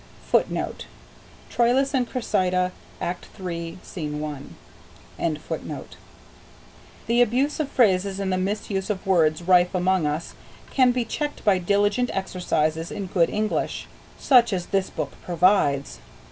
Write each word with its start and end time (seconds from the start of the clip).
[Footnote: 0.31 0.87
Troilus 1.51 1.93
and 1.93 2.09
Cressida, 2.09 2.71
act 2.99 3.27
iii, 3.39 3.77
sc. 3.83 3.97
1.] 3.97 4.55
The 7.05 7.21
abuse 7.21 7.59
of 7.59 7.69
phrases 7.69 8.19
and 8.19 8.33
the 8.33 8.37
misuse 8.39 8.89
of 8.89 9.05
words 9.05 9.43
rife 9.43 9.75
among 9.75 10.07
us 10.07 10.33
can 10.71 10.91
be 10.91 11.05
checked 11.05 11.45
by 11.45 11.59
diligent 11.59 12.09
exercises 12.15 12.89
in 12.91 13.05
good 13.13 13.29
English, 13.29 13.85
such 14.17 14.51
as 14.53 14.65
this 14.65 14.89
book 14.89 15.11
provides. 15.23 15.99